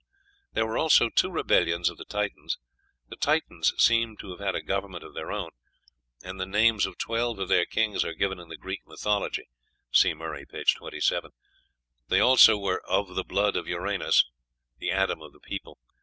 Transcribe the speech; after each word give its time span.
There 0.53 0.65
were 0.65 0.79
also 0.79 1.09
two 1.09 1.29
rebellions 1.29 1.87
of 1.87 1.99
the 1.99 2.05
Titans. 2.05 2.57
The 3.09 3.15
Titans 3.15 3.71
seem 3.77 4.17
to 4.17 4.31
have 4.31 4.39
had 4.39 4.55
a 4.55 4.63
government 4.63 5.03
of 5.03 5.13
their 5.13 5.31
own, 5.31 5.51
and 6.23 6.39
the 6.41 6.47
names 6.47 6.87
of 6.87 6.97
twelve 6.97 7.37
of 7.37 7.49
their 7.49 7.67
kings 7.67 8.03
are 8.03 8.15
given 8.15 8.39
in 8.39 8.47
the 8.47 8.57
Greek 8.57 8.81
mythology 8.87 9.47
(see 9.91 10.15
Murray, 10.15 10.47
p. 10.47 10.63
27). 10.63 11.33
They 12.07 12.19
also 12.19 12.57
were 12.57 12.81
of 12.87 13.13
"the 13.13 13.23
blood 13.23 13.55
of 13.55 13.67
Uranos," 13.67 14.25
the 14.79 14.89
Adam 14.89 15.21
of 15.21 15.33
the 15.33 15.39
people. 15.39 15.77